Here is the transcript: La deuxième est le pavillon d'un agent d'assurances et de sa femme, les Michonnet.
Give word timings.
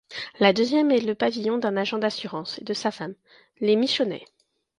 La 0.39 0.51
deuxième 0.51 0.89
est 0.89 0.99
le 1.01 1.13
pavillon 1.13 1.59
d'un 1.59 1.77
agent 1.77 1.99
d'assurances 1.99 2.57
et 2.59 2.63
de 2.63 2.73
sa 2.73 2.89
femme, 2.89 3.13
les 3.59 3.75
Michonnet. 3.75 4.25